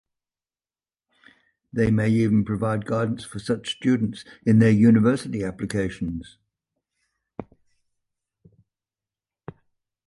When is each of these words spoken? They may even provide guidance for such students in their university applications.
They 1.71 1.91
may 1.91 2.09
even 2.09 2.43
provide 2.43 2.85
guidance 2.87 3.23
for 3.23 3.37
such 3.37 3.69
students 3.75 4.25
in 4.43 4.57
their 4.57 4.71
university 4.71 5.43
applications. 5.43 6.39